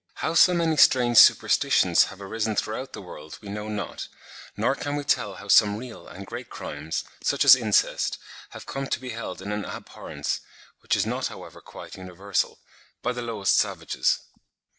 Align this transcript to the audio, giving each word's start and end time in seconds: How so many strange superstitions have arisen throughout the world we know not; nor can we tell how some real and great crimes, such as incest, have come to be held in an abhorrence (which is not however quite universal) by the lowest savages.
How 0.15 0.33
so 0.33 0.55
many 0.55 0.77
strange 0.77 1.19
superstitions 1.19 2.05
have 2.05 2.19
arisen 2.23 2.55
throughout 2.55 2.93
the 2.93 3.03
world 3.03 3.37
we 3.39 3.49
know 3.49 3.67
not; 3.67 4.07
nor 4.57 4.73
can 4.73 4.95
we 4.95 5.03
tell 5.03 5.35
how 5.35 5.47
some 5.47 5.77
real 5.77 6.07
and 6.07 6.25
great 6.25 6.49
crimes, 6.49 7.03
such 7.23 7.45
as 7.45 7.55
incest, 7.55 8.17
have 8.49 8.65
come 8.65 8.87
to 8.87 8.99
be 8.99 9.11
held 9.11 9.43
in 9.43 9.51
an 9.51 9.63
abhorrence 9.63 10.39
(which 10.79 10.95
is 10.95 11.05
not 11.05 11.27
however 11.27 11.61
quite 11.61 11.97
universal) 11.97 12.57
by 13.03 13.11
the 13.11 13.21
lowest 13.21 13.53
savages. 13.59 14.17